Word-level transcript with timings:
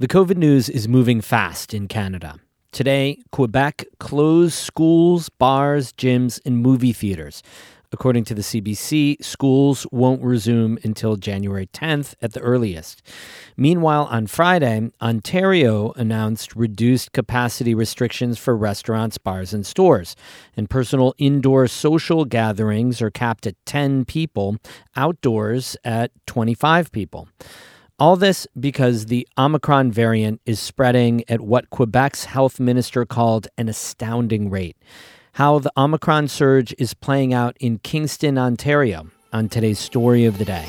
The 0.00 0.06
COVID 0.06 0.36
news 0.36 0.68
is 0.68 0.86
moving 0.86 1.20
fast 1.20 1.74
in 1.74 1.88
Canada. 1.88 2.36
Today, 2.70 3.20
Quebec 3.32 3.84
closed 3.98 4.54
schools, 4.54 5.28
bars, 5.28 5.92
gyms, 5.92 6.38
and 6.46 6.58
movie 6.58 6.92
theaters. 6.92 7.42
According 7.90 8.22
to 8.26 8.34
the 8.34 8.42
CBC, 8.42 9.24
schools 9.24 9.88
won't 9.90 10.22
resume 10.22 10.78
until 10.84 11.16
January 11.16 11.66
10th 11.66 12.14
at 12.22 12.32
the 12.32 12.38
earliest. 12.38 13.02
Meanwhile, 13.56 14.04
on 14.04 14.28
Friday, 14.28 14.88
Ontario 15.02 15.90
announced 15.96 16.54
reduced 16.54 17.10
capacity 17.10 17.74
restrictions 17.74 18.38
for 18.38 18.56
restaurants, 18.56 19.18
bars, 19.18 19.52
and 19.52 19.66
stores. 19.66 20.14
And 20.56 20.70
personal 20.70 21.12
indoor 21.18 21.66
social 21.66 22.24
gatherings 22.24 23.02
are 23.02 23.10
capped 23.10 23.48
at 23.48 23.56
10 23.66 24.04
people, 24.04 24.58
outdoors 24.94 25.76
at 25.82 26.12
25 26.28 26.92
people. 26.92 27.26
All 28.00 28.14
this 28.14 28.46
because 28.58 29.06
the 29.06 29.26
Omicron 29.36 29.90
variant 29.90 30.40
is 30.46 30.60
spreading 30.60 31.24
at 31.28 31.40
what 31.40 31.68
Quebec's 31.70 32.26
health 32.26 32.60
minister 32.60 33.04
called 33.04 33.48
an 33.58 33.68
astounding 33.68 34.50
rate. 34.50 34.76
How 35.32 35.58
the 35.58 35.72
Omicron 35.76 36.28
surge 36.28 36.72
is 36.78 36.94
playing 36.94 37.34
out 37.34 37.56
in 37.58 37.78
Kingston, 37.78 38.38
Ontario, 38.38 39.08
on 39.32 39.48
today's 39.48 39.80
story 39.80 40.24
of 40.26 40.38
the 40.38 40.44
day. 40.44 40.66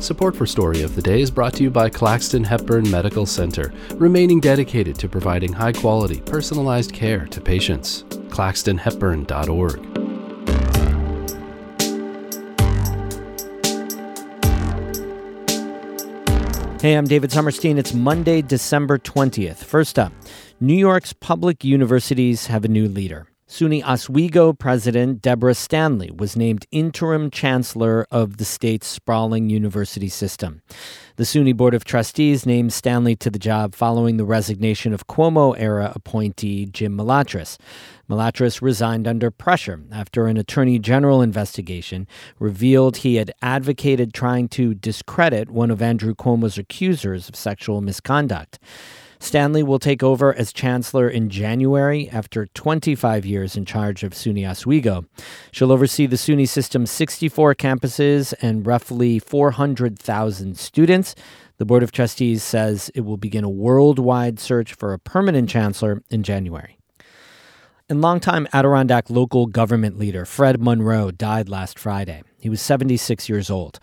Support 0.00 0.34
for 0.34 0.44
Story 0.44 0.82
of 0.82 0.96
the 0.96 1.02
Day 1.02 1.20
is 1.20 1.30
brought 1.30 1.54
to 1.54 1.62
you 1.62 1.70
by 1.70 1.88
Claxton 1.88 2.42
Hepburn 2.42 2.90
Medical 2.90 3.26
Center, 3.26 3.72
remaining 3.94 4.40
dedicated 4.40 4.96
to 4.96 5.08
providing 5.08 5.52
high 5.52 5.72
quality, 5.72 6.20
personalized 6.22 6.92
care 6.92 7.26
to 7.26 7.40
patients. 7.40 8.02
ClaxtonHepburn.org. 8.30 9.89
Hey, 16.80 16.94
I'm 16.94 17.04
David 17.04 17.30
Sommerstein. 17.30 17.76
It's 17.76 17.92
Monday, 17.92 18.40
December 18.40 18.98
20th. 18.98 19.56
First 19.56 19.98
up, 19.98 20.14
New 20.60 20.72
York's 20.72 21.12
public 21.12 21.62
universities 21.62 22.46
have 22.46 22.64
a 22.64 22.68
new 22.68 22.88
leader. 22.88 23.29
SUNY 23.50 23.82
Oswego 23.82 24.52
President 24.52 25.20
Deborah 25.20 25.56
Stanley 25.56 26.12
was 26.12 26.36
named 26.36 26.68
interim 26.70 27.32
chancellor 27.32 28.06
of 28.08 28.36
the 28.36 28.44
state's 28.44 28.86
sprawling 28.86 29.50
university 29.50 30.08
system. 30.08 30.62
The 31.16 31.24
SUNY 31.24 31.56
Board 31.56 31.74
of 31.74 31.82
Trustees 31.82 32.46
named 32.46 32.72
Stanley 32.72 33.16
to 33.16 33.28
the 33.28 33.40
job 33.40 33.74
following 33.74 34.18
the 34.18 34.24
resignation 34.24 34.92
of 34.92 35.08
Cuomo 35.08 35.56
era 35.58 35.90
appointee 35.96 36.66
Jim 36.66 36.96
Malatras. 36.96 37.58
Malatras 38.08 38.62
resigned 38.62 39.08
under 39.08 39.32
pressure 39.32 39.80
after 39.90 40.28
an 40.28 40.36
attorney 40.36 40.78
general 40.78 41.20
investigation 41.20 42.06
revealed 42.38 42.98
he 42.98 43.16
had 43.16 43.32
advocated 43.42 44.14
trying 44.14 44.46
to 44.50 44.74
discredit 44.74 45.50
one 45.50 45.72
of 45.72 45.82
Andrew 45.82 46.14
Cuomo's 46.14 46.56
accusers 46.56 47.28
of 47.28 47.34
sexual 47.34 47.80
misconduct. 47.80 48.60
Stanley 49.20 49.62
will 49.62 49.78
take 49.78 50.02
over 50.02 50.34
as 50.34 50.52
chancellor 50.52 51.08
in 51.08 51.28
January 51.28 52.08
after 52.08 52.46
25 52.46 53.26
years 53.26 53.54
in 53.56 53.66
charge 53.66 54.02
of 54.02 54.12
SUNY 54.12 54.48
Oswego. 54.48 55.04
She'll 55.52 55.70
oversee 55.70 56.06
the 56.06 56.16
SUNY 56.16 56.48
system's 56.48 56.90
64 56.90 57.54
campuses 57.54 58.32
and 58.40 58.66
roughly 58.66 59.18
400,000 59.18 60.58
students. 60.58 61.14
The 61.58 61.66
Board 61.66 61.82
of 61.82 61.92
Trustees 61.92 62.42
says 62.42 62.90
it 62.94 63.02
will 63.02 63.18
begin 63.18 63.44
a 63.44 63.50
worldwide 63.50 64.40
search 64.40 64.72
for 64.72 64.94
a 64.94 64.98
permanent 64.98 65.50
chancellor 65.50 66.02
in 66.08 66.22
January. 66.22 66.78
And 67.90 68.00
longtime 68.00 68.48
Adirondack 68.54 69.10
local 69.10 69.46
government 69.46 69.98
leader 69.98 70.24
Fred 70.24 70.62
Monroe 70.62 71.10
died 71.10 71.48
last 71.48 71.78
Friday. 71.78 72.22
He 72.38 72.48
was 72.48 72.62
76 72.62 73.28
years 73.28 73.50
old. 73.50 73.78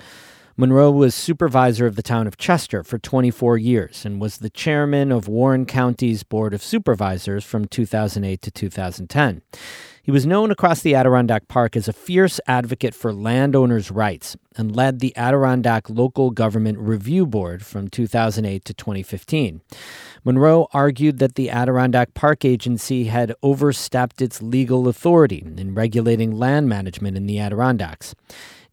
Monroe 0.59 0.89
was 0.89 1.13
supervisor 1.13 1.85
of 1.85 1.95
the 1.95 2.01
town 2.01 2.25
of 2.25 2.35
Chester 2.35 2.83
for 2.83 2.97
24 2.97 3.59
years 3.59 4.03
and 4.03 4.19
was 4.19 4.39
the 4.39 4.49
chairman 4.49 5.11
of 5.11 5.27
Warren 5.27 5.67
County's 5.67 6.23
Board 6.23 6.51
of 6.51 6.63
Supervisors 6.63 7.43
from 7.43 7.65
2008 7.65 8.41
to 8.41 8.49
2010. 8.49 9.43
He 10.01 10.09
was 10.09 10.25
known 10.25 10.49
across 10.49 10.81
the 10.81 10.95
Adirondack 10.95 11.47
Park 11.47 11.75
as 11.75 11.87
a 11.87 11.93
fierce 11.93 12.39
advocate 12.47 12.95
for 12.95 13.13
landowners' 13.13 13.91
rights 13.91 14.35
and 14.55 14.75
led 14.75 14.99
the 14.99 15.15
Adirondack 15.15 15.91
Local 15.91 16.31
Government 16.31 16.79
Review 16.79 17.27
Board 17.27 17.63
from 17.63 17.87
2008 17.87 18.65
to 18.65 18.73
2015. 18.73 19.61
Monroe 20.23 20.67
argued 20.73 21.19
that 21.19 21.35
the 21.35 21.51
Adirondack 21.51 22.15
Park 22.15 22.43
Agency 22.43 23.03
had 23.03 23.35
overstepped 23.43 24.23
its 24.23 24.41
legal 24.41 24.87
authority 24.87 25.45
in 25.55 25.75
regulating 25.75 26.31
land 26.31 26.67
management 26.67 27.15
in 27.15 27.27
the 27.27 27.37
Adirondacks. 27.37 28.15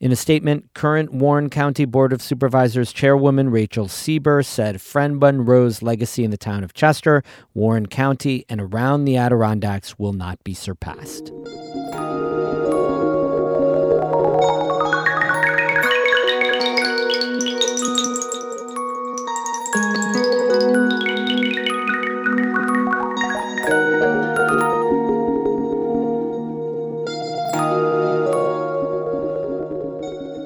In 0.00 0.12
a 0.12 0.16
statement, 0.16 0.70
current 0.74 1.12
Warren 1.12 1.48
County 1.48 1.84
Board 1.84 2.12
of 2.12 2.20
Supervisors 2.20 2.92
Chairwoman 2.92 3.50
Rachel 3.50 3.86
Seeber 3.86 4.44
said 4.44 4.80
Fred 4.80 5.12
Monroe's 5.14 5.82
legacy 5.82 6.24
in 6.24 6.30
the 6.30 6.36
town 6.36 6.64
of 6.64 6.74
Chester, 6.74 7.22
Warren 7.54 7.86
County, 7.86 8.44
and 8.48 8.60
around 8.60 9.04
the 9.04 9.16
Adirondacks 9.16 9.98
will 9.98 10.12
not 10.12 10.42
be 10.44 10.54
surpassed. 10.54 11.30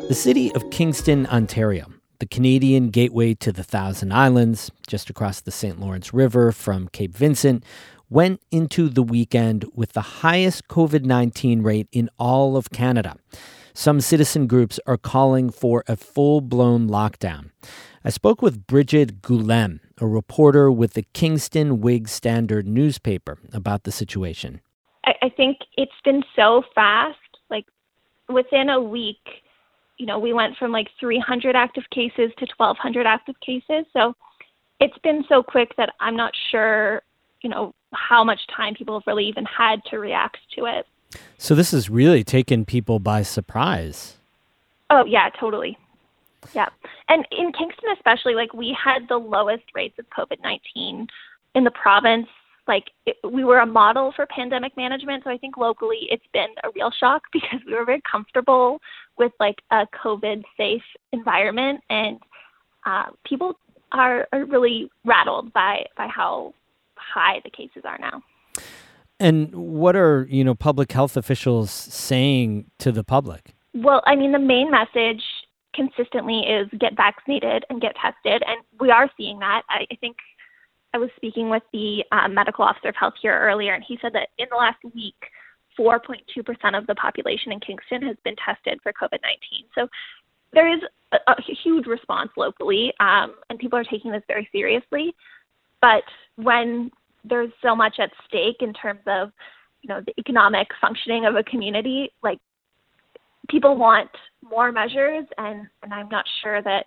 The 0.08 0.14
city 0.14 0.50
of 0.54 0.70
Kingston, 0.70 1.26
Ontario, 1.26 1.92
the 2.18 2.24
Canadian 2.24 2.88
gateway 2.88 3.34
to 3.34 3.52
the 3.52 3.62
Thousand 3.62 4.10
Islands, 4.10 4.70
just 4.86 5.10
across 5.10 5.42
the 5.42 5.50
St. 5.50 5.78
Lawrence 5.78 6.14
River 6.14 6.50
from 6.50 6.88
Cape 6.88 7.14
Vincent, 7.14 7.62
went 8.08 8.40
into 8.50 8.88
the 8.88 9.02
weekend 9.02 9.66
with 9.74 9.92
the 9.92 10.00
highest 10.00 10.66
COVID 10.68 11.04
19 11.04 11.60
rate 11.60 11.88
in 11.92 12.08
all 12.18 12.56
of 12.56 12.70
Canada. 12.70 13.16
Some 13.74 14.00
citizen 14.00 14.46
groups 14.46 14.80
are 14.86 14.96
calling 14.96 15.50
for 15.50 15.84
a 15.86 15.94
full 15.94 16.40
blown 16.40 16.88
lockdown. 16.88 17.50
I 18.02 18.08
spoke 18.08 18.40
with 18.40 18.66
Bridget 18.66 19.20
Goulem, 19.20 19.80
a 20.00 20.06
reporter 20.06 20.72
with 20.72 20.94
the 20.94 21.04
Kingston 21.12 21.82
Whig 21.82 22.08
Standard 22.08 22.66
newspaper, 22.66 23.38
about 23.52 23.84
the 23.84 23.92
situation. 23.92 24.62
I, 25.04 25.12
I 25.20 25.28
think 25.28 25.58
it's 25.76 25.92
been 26.02 26.22
so 26.34 26.62
fast. 26.74 27.18
Like 27.50 27.66
within 28.30 28.70
a 28.70 28.80
week, 28.80 29.18
you 29.98 30.06
know, 30.06 30.18
we 30.18 30.32
went 30.32 30.56
from 30.56 30.72
like 30.72 30.88
300 30.98 31.56
active 31.56 31.84
cases 31.90 32.30
to 32.38 32.46
1,200 32.56 33.06
active 33.06 33.34
cases. 33.40 33.84
So 33.92 34.14
it's 34.80 34.96
been 34.98 35.24
so 35.28 35.42
quick 35.42 35.74
that 35.76 35.90
I'm 36.00 36.16
not 36.16 36.32
sure, 36.50 37.02
you 37.42 37.50
know, 37.50 37.74
how 37.92 38.22
much 38.22 38.40
time 38.54 38.74
people 38.74 38.98
have 38.98 39.06
really 39.06 39.26
even 39.26 39.44
had 39.44 39.82
to 39.90 39.98
react 39.98 40.38
to 40.56 40.66
it. 40.66 40.86
So 41.36 41.54
this 41.54 41.72
has 41.72 41.90
really 41.90 42.22
taken 42.22 42.64
people 42.64 42.98
by 42.98 43.22
surprise. 43.22 44.16
Oh, 44.90 45.04
yeah, 45.04 45.30
totally. 45.30 45.76
Yeah. 46.54 46.68
And 47.08 47.26
in 47.32 47.52
Kingston, 47.52 47.90
especially, 47.94 48.34
like 48.34 48.54
we 48.54 48.76
had 48.82 49.08
the 49.08 49.16
lowest 49.16 49.64
rates 49.74 49.98
of 49.98 50.06
COVID 50.10 50.42
19 50.42 51.08
in 51.54 51.64
the 51.64 51.70
province 51.70 52.28
like 52.68 52.84
it, 53.06 53.16
we 53.28 53.44
were 53.44 53.58
a 53.58 53.66
model 53.66 54.12
for 54.14 54.26
pandemic 54.26 54.76
management 54.76 55.24
so 55.24 55.30
i 55.30 55.38
think 55.38 55.56
locally 55.56 56.06
it's 56.10 56.26
been 56.32 56.50
a 56.64 56.68
real 56.74 56.90
shock 56.90 57.22
because 57.32 57.60
we 57.66 57.74
were 57.74 57.84
very 57.84 58.02
comfortable 58.10 58.78
with 59.18 59.32
like 59.40 59.56
a 59.70 59.86
covid 60.04 60.42
safe 60.56 60.82
environment 61.12 61.80
and 61.90 62.18
uh, 62.86 63.04
people 63.24 63.54
are, 63.92 64.26
are 64.32 64.44
really 64.44 64.90
rattled 65.04 65.52
by 65.52 65.84
by 65.96 66.06
how 66.06 66.54
high 66.96 67.40
the 67.44 67.50
cases 67.50 67.82
are 67.84 67.98
now. 67.98 68.22
And 69.20 69.54
what 69.54 69.96
are 69.96 70.26
you 70.30 70.44
know 70.44 70.54
public 70.54 70.92
health 70.92 71.16
officials 71.16 71.70
saying 71.70 72.70
to 72.78 72.92
the 72.92 73.04
public? 73.04 73.54
Well 73.74 74.02
i 74.06 74.14
mean 74.14 74.32
the 74.32 74.38
main 74.38 74.70
message 74.70 75.22
consistently 75.74 76.40
is 76.40 76.68
get 76.78 76.96
vaccinated 76.96 77.64
and 77.70 77.80
get 77.80 77.94
tested 77.96 78.42
and 78.46 78.60
we 78.80 78.90
are 78.90 79.10
seeing 79.16 79.38
that. 79.40 79.62
I, 79.68 79.86
I 79.90 79.96
think 79.96 80.16
I 80.94 80.98
was 80.98 81.10
speaking 81.16 81.50
with 81.50 81.62
the 81.72 82.04
um, 82.12 82.34
medical 82.34 82.64
officer 82.64 82.88
of 82.88 82.96
health 82.96 83.14
here 83.20 83.38
earlier, 83.38 83.74
and 83.74 83.84
he 83.86 83.98
said 84.00 84.12
that 84.14 84.28
in 84.38 84.46
the 84.50 84.56
last 84.56 84.78
week, 84.94 85.16
4.2% 85.78 86.76
of 86.76 86.86
the 86.86 86.94
population 86.94 87.52
in 87.52 87.60
Kingston 87.60 88.02
has 88.02 88.16
been 88.24 88.34
tested 88.44 88.80
for 88.82 88.92
COVID 88.92 89.20
19. 89.22 89.64
So 89.74 89.88
there 90.52 90.72
is 90.72 90.80
a, 91.12 91.18
a 91.28 91.36
huge 91.62 91.86
response 91.86 92.30
locally, 92.36 92.92
um, 93.00 93.34
and 93.50 93.58
people 93.58 93.78
are 93.78 93.84
taking 93.84 94.10
this 94.10 94.22
very 94.26 94.48
seriously. 94.50 95.14
But 95.80 96.02
when 96.36 96.90
there's 97.24 97.52
so 97.62 97.76
much 97.76 97.96
at 97.98 98.10
stake 98.26 98.56
in 98.60 98.72
terms 98.72 99.02
of 99.06 99.30
you 99.82 99.88
know 99.88 100.00
the 100.04 100.14
economic 100.18 100.68
functioning 100.80 101.26
of 101.26 101.36
a 101.36 101.44
community, 101.44 102.10
like 102.22 102.40
people 103.48 103.76
want 103.76 104.10
more 104.42 104.72
measures, 104.72 105.26
and, 105.36 105.66
and 105.82 105.92
I'm 105.92 106.08
not 106.08 106.24
sure 106.42 106.62
that 106.62 106.86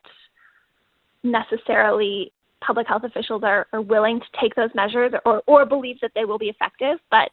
necessarily 1.23 2.31
public 2.61 2.87
health 2.87 3.03
officials 3.03 3.43
are, 3.43 3.67
are 3.73 3.81
willing 3.81 4.19
to 4.19 4.25
take 4.39 4.55
those 4.55 4.69
measures 4.75 5.13
or, 5.25 5.41
or 5.47 5.65
believe 5.65 5.99
that 6.01 6.11
they 6.15 6.25
will 6.25 6.37
be 6.37 6.49
effective. 6.49 6.99
But 7.09 7.31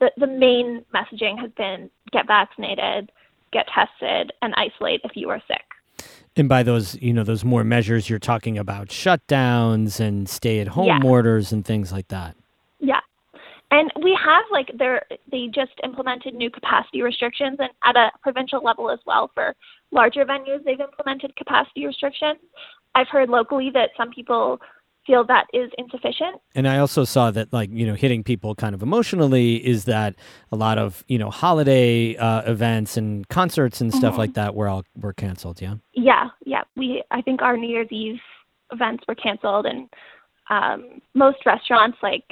the, 0.00 0.10
the 0.16 0.26
main 0.26 0.84
messaging 0.94 1.38
has 1.38 1.50
been 1.56 1.90
get 2.12 2.26
vaccinated, 2.26 3.12
get 3.52 3.66
tested, 3.68 4.32
and 4.42 4.54
isolate 4.56 5.00
if 5.04 5.12
you 5.14 5.28
are 5.30 5.42
sick. 5.46 5.62
And 6.36 6.48
by 6.48 6.62
those, 6.62 6.96
you 7.02 7.12
know, 7.12 7.24
those 7.24 7.44
more 7.44 7.64
measures, 7.64 8.08
you're 8.08 8.18
talking 8.18 8.56
about 8.56 8.88
shutdowns 8.88 10.00
and 10.00 10.28
stay-at-home 10.28 10.86
Yeah. 10.86 11.00
orders 11.04 11.52
and 11.52 11.64
things 11.64 11.92
like 11.92 12.08
that. 12.08 12.36
Yeah. 12.78 13.00
And 13.70 13.92
we 14.02 14.18
have 14.24 14.44
like 14.50 14.70
there 14.78 15.02
they 15.30 15.48
just 15.48 15.72
implemented 15.84 16.34
new 16.34 16.50
capacity 16.50 17.02
restrictions 17.02 17.58
and 17.60 17.70
at 17.84 17.96
a 17.96 18.10
provincial 18.22 18.62
level 18.62 18.90
as 18.90 18.98
well 19.06 19.30
for 19.34 19.54
larger 19.92 20.24
venues 20.24 20.64
they've 20.64 20.80
implemented 20.80 21.36
capacity 21.36 21.86
restrictions. 21.86 22.38
I've 22.94 23.08
heard 23.08 23.28
locally 23.28 23.70
that 23.74 23.90
some 23.96 24.10
people 24.10 24.60
feel 25.06 25.24
that 25.24 25.46
is 25.54 25.70
insufficient. 25.78 26.40
And 26.54 26.68
I 26.68 26.78
also 26.78 27.04
saw 27.04 27.30
that, 27.30 27.52
like, 27.52 27.70
you 27.72 27.86
know, 27.86 27.94
hitting 27.94 28.22
people 28.22 28.54
kind 28.54 28.74
of 28.74 28.82
emotionally 28.82 29.56
is 29.66 29.86
that 29.86 30.14
a 30.52 30.56
lot 30.56 30.76
of, 30.76 31.04
you 31.08 31.16
know, 31.18 31.30
holiday 31.30 32.16
uh, 32.16 32.42
events 32.42 32.96
and 32.96 33.26
concerts 33.28 33.80
and 33.80 33.94
stuff 33.94 34.14
Mhm. 34.14 34.18
like 34.18 34.34
that 34.34 34.54
were 34.54 34.68
all 34.68 34.84
were 35.00 35.14
canceled. 35.14 35.62
Yeah. 35.62 35.76
Yeah, 35.94 36.28
yeah. 36.44 36.62
We 36.76 37.02
I 37.10 37.22
think 37.22 37.40
our 37.42 37.56
New 37.56 37.68
Year's 37.68 37.88
Eve 37.90 38.20
events 38.72 39.04
were 39.08 39.14
canceled 39.14 39.66
and 39.66 39.88
um 40.50 41.00
most 41.14 41.44
restaurants 41.46 41.98
like 42.02 42.24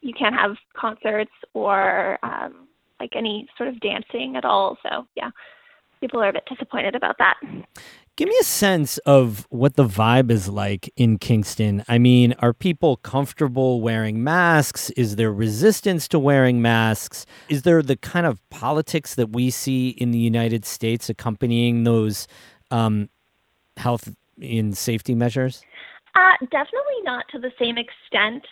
you 0.00 0.12
can't 0.14 0.34
have 0.34 0.56
concerts 0.74 1.32
or 1.54 2.18
um 2.22 2.68
like 3.00 3.14
any 3.14 3.48
sort 3.56 3.68
of 3.68 3.78
dancing 3.80 4.34
at 4.36 4.44
all. 4.44 4.78
So 4.82 5.06
yeah. 5.14 5.30
People 6.00 6.20
are 6.20 6.28
a 6.28 6.32
bit 6.32 6.44
disappointed 6.48 6.94
about 6.94 7.18
that. 7.18 7.34
Give 8.16 8.28
me 8.28 8.36
a 8.40 8.44
sense 8.44 8.98
of 8.98 9.46
what 9.50 9.76
the 9.76 9.84
vibe 9.84 10.32
is 10.32 10.48
like 10.48 10.92
in 10.96 11.18
Kingston. 11.18 11.84
I 11.88 11.98
mean, 11.98 12.34
are 12.40 12.52
people 12.52 12.96
comfortable 12.96 13.80
wearing 13.80 14.24
masks? 14.24 14.90
Is 14.90 15.14
there 15.14 15.32
resistance 15.32 16.08
to 16.08 16.18
wearing 16.18 16.60
masks? 16.60 17.26
Is 17.48 17.62
there 17.62 17.80
the 17.80 17.96
kind 17.96 18.26
of 18.26 18.40
politics 18.50 19.14
that 19.14 19.30
we 19.30 19.50
see 19.50 19.90
in 19.90 20.10
the 20.10 20.18
United 20.18 20.64
States 20.64 21.08
accompanying 21.08 21.84
those 21.84 22.26
um, 22.72 23.08
health 23.76 24.12
and 24.42 24.76
safety 24.76 25.14
measures? 25.14 25.62
Uh, 26.16 26.32
definitely 26.50 27.00
not 27.04 27.24
to 27.30 27.38
the 27.38 27.52
same 27.56 27.78
extent. 27.78 28.44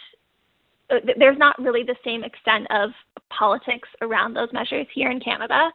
Uh, 0.90 0.98
There's 1.18 1.38
not 1.38 1.58
really 1.60 1.82
the 1.82 1.96
same 2.04 2.22
extent 2.22 2.68
of 2.70 2.90
politics 3.30 3.88
around 4.00 4.34
those 4.34 4.52
measures 4.52 4.86
here 4.94 5.10
in 5.10 5.18
Canada. 5.18 5.72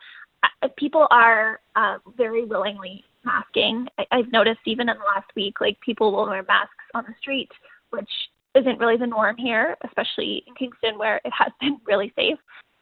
People 0.77 1.07
are 1.11 1.59
uh, 1.75 1.97
very 2.17 2.45
willingly 2.45 3.03
masking. 3.23 3.87
I- 3.97 4.07
I've 4.11 4.31
noticed 4.31 4.61
even 4.65 4.89
in 4.89 4.97
the 4.97 5.03
last 5.03 5.29
week, 5.35 5.61
like 5.61 5.79
people 5.81 6.11
will 6.11 6.27
wear 6.27 6.43
masks 6.43 6.73
on 6.93 7.05
the 7.07 7.13
street, 7.19 7.49
which 7.91 8.09
isn't 8.55 8.79
really 8.79 8.97
the 8.97 9.07
norm 9.07 9.37
here, 9.37 9.75
especially 9.85 10.43
in 10.47 10.53
Kingston 10.55 10.97
where 10.97 11.21
it 11.23 11.31
has 11.37 11.51
been 11.61 11.79
really 11.85 12.11
safe. 12.15 12.37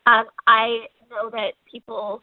Um, 0.06 0.25
I 0.47 0.88
know 1.09 1.29
that 1.31 1.53
people 1.69 2.21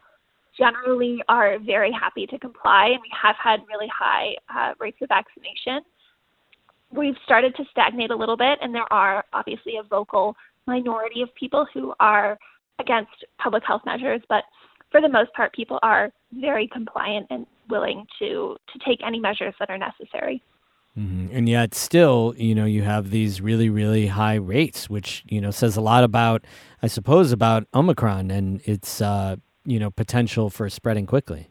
generally 0.59 1.23
are 1.29 1.59
very 1.59 1.93
happy 1.93 2.27
to 2.27 2.39
comply, 2.39 2.87
and 2.87 3.01
we 3.03 3.11
have 3.23 3.37
had 3.43 3.61
really 3.69 3.89
high 3.89 4.35
uh, 4.55 4.75
rates 4.81 4.99
of 5.03 5.09
vaccination 5.09 5.83
we've 6.91 7.17
started 7.25 7.55
to 7.57 7.65
stagnate 7.71 8.11
a 8.11 8.17
little 8.17 8.37
bit, 8.37 8.59
and 8.63 8.75
there 8.75 8.91
are 8.93 9.25
obviously 9.33 9.77
a 9.77 9.83
vocal 9.83 10.37
minority 10.67 11.23
of 11.23 11.35
people 11.35 11.67
who 11.73 11.95
are 12.01 12.39
against 12.79 13.25
public 13.39 13.63
health 13.67 13.83
measures, 13.87 14.21
but 14.29 14.45
for 14.91 15.01
the 15.01 15.09
most 15.09 15.33
part, 15.35 15.53
people 15.53 15.79
are 15.83 16.13
very 16.33 16.69
compliant 16.69 17.27
and 17.31 17.47
willing 17.69 18.07
to 18.19 18.57
to 18.73 18.79
take 18.85 19.01
any 19.05 19.19
measures 19.19 19.55
that 19.59 19.71
are 19.71 19.79
necessary. 19.79 20.43
hmm 20.95 21.27
And 21.33 21.49
yet, 21.49 21.75
still, 21.75 22.35
you 22.37 22.55
know, 22.55 22.65
you 22.65 22.83
have 22.83 23.11
these 23.11 23.41
really, 23.41 23.69
really 23.69 24.07
high 24.09 24.37
rates, 24.37 24.89
which 24.89 25.25
you 25.29 25.41
know 25.41 25.51
says 25.51 25.77
a 25.77 25.81
lot 25.81 26.05
about, 26.05 26.45
I 26.83 26.87
suppose, 26.87 27.33
about 27.33 27.67
Omicron 27.75 28.31
and 28.31 28.61
its 28.65 29.01
uh, 29.01 29.37
you 29.65 29.79
know 29.79 29.91
potential 29.91 30.51
for 30.51 30.71
spreading 30.71 31.07
quickly. 31.07 31.49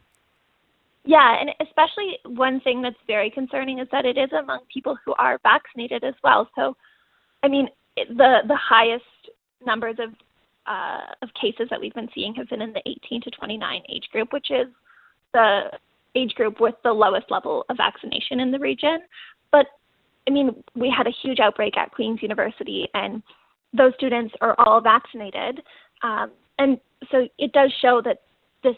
Yeah, 1.04 1.40
and 1.40 1.50
especially 1.60 2.18
one 2.24 2.60
thing 2.60 2.82
that's 2.82 2.96
very 3.06 3.30
concerning 3.30 3.78
is 3.78 3.86
that 3.92 4.04
it 4.04 4.18
is 4.18 4.32
among 4.32 4.60
people 4.74 4.98
who 5.04 5.14
are 5.14 5.38
vaccinated 5.44 6.02
as 6.02 6.14
well. 6.24 6.48
So, 6.56 6.76
I 7.44 7.48
mean, 7.48 7.68
the 7.96 8.40
the 8.46 8.56
highest 8.56 9.04
numbers 9.64 9.96
of 10.00 10.10
uh, 10.66 11.00
of 11.22 11.28
cases 11.40 11.68
that 11.70 11.80
we've 11.80 11.94
been 11.94 12.08
seeing 12.14 12.34
have 12.34 12.48
been 12.48 12.62
in 12.62 12.72
the 12.72 12.82
18 12.86 13.22
to 13.22 13.30
29 13.30 13.82
age 13.88 14.08
group, 14.12 14.32
which 14.32 14.50
is 14.50 14.66
the 15.32 15.70
age 16.14 16.34
group 16.34 16.60
with 16.60 16.74
the 16.82 16.92
lowest 16.92 17.30
level 17.30 17.64
of 17.68 17.76
vaccination 17.76 18.40
in 18.40 18.50
the 18.50 18.58
region. 18.58 19.00
But 19.52 19.66
I 20.26 20.30
mean, 20.30 20.62
we 20.74 20.92
had 20.96 21.06
a 21.06 21.14
huge 21.22 21.38
outbreak 21.40 21.76
at 21.76 21.92
Queen's 21.92 22.22
University, 22.22 22.88
and 22.94 23.22
those 23.72 23.92
students 23.96 24.34
are 24.40 24.54
all 24.58 24.80
vaccinated, 24.80 25.62
um, 26.02 26.32
and 26.58 26.80
so 27.10 27.28
it 27.38 27.52
does 27.52 27.72
show 27.80 28.00
that 28.04 28.22
this 28.62 28.76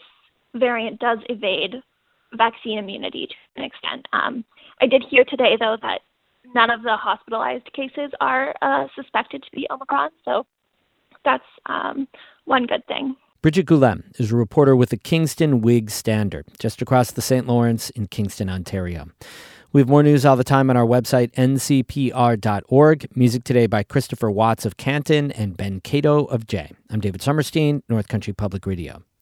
variant 0.53 0.99
does 0.99 1.19
evade 1.29 1.75
vaccine 2.33 2.77
immunity 2.77 3.27
to 3.27 3.35
an 3.55 3.63
extent. 3.63 4.05
Um, 4.13 4.43
I 4.81 4.85
did 4.85 5.03
hear 5.09 5.23
today, 5.23 5.57
though, 5.59 5.77
that 5.81 6.01
none 6.53 6.69
of 6.69 6.83
the 6.83 6.95
hospitalized 6.95 7.71
cases 7.73 8.11
are 8.21 8.53
uh, 8.61 8.87
suspected 8.95 9.43
to 9.43 9.51
be 9.51 9.67
Omicron, 9.71 10.11
so 10.25 10.45
that's 11.25 11.43
um, 11.65 12.07
one 12.45 12.65
good 12.65 12.85
thing. 12.87 13.15
Bridget 13.41 13.67
Goulem 13.67 14.03
is 14.19 14.31
a 14.31 14.35
reporter 14.35 14.75
with 14.75 14.89
the 14.89 14.97
Kingston 14.97 15.61
Whig 15.61 15.89
Standard, 15.89 16.45
just 16.59 16.81
across 16.81 17.11
the 17.11 17.21
St. 17.21 17.47
Lawrence 17.47 17.89
in 17.91 18.07
Kingston, 18.07 18.49
Ontario. 18.49 19.07
We 19.71 19.79
have 19.79 19.87
more 19.87 20.03
news 20.03 20.25
all 20.25 20.35
the 20.35 20.43
time 20.43 20.69
on 20.69 20.75
our 20.75 20.85
website, 20.85 21.31
ncpr.org. 21.33 23.07
Music 23.15 23.43
today 23.43 23.67
by 23.67 23.83
Christopher 23.83 24.31
Watts 24.31 24.65
of 24.65 24.77
Canton 24.77 25.31
and 25.31 25.55
Ben 25.55 25.79
Cato 25.79 26.25
of 26.25 26.47
Jay. 26.47 26.71
I'm 26.89 26.99
David 26.99 27.21
Sommerstein, 27.21 27.83
North 27.87 28.07
Country 28.07 28.33
Public 28.33 28.65
Radio. 28.65 29.03